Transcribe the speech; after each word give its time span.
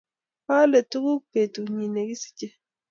Aoole 0.55 0.79
tuguk 0.91 1.23
betunyi 1.31 1.85
negisiche 1.93 2.47